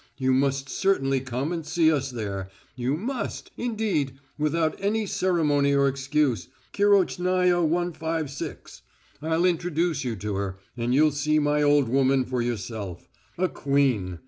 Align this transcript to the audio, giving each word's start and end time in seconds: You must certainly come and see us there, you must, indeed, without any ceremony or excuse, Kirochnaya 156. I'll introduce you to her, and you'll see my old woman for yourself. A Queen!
You 0.17 0.33
must 0.33 0.67
certainly 0.67 1.19
come 1.19 1.51
and 1.51 1.63
see 1.63 1.91
us 1.93 2.09
there, 2.09 2.49
you 2.75 2.97
must, 2.97 3.51
indeed, 3.55 4.13
without 4.35 4.73
any 4.79 5.05
ceremony 5.05 5.75
or 5.75 5.87
excuse, 5.87 6.47
Kirochnaya 6.73 7.63
156. 7.63 8.81
I'll 9.21 9.45
introduce 9.45 10.03
you 10.03 10.15
to 10.15 10.33
her, 10.37 10.57
and 10.75 10.95
you'll 10.95 11.11
see 11.11 11.37
my 11.37 11.61
old 11.61 11.87
woman 11.87 12.25
for 12.25 12.41
yourself. 12.41 13.07
A 13.37 13.47
Queen! 13.47 14.17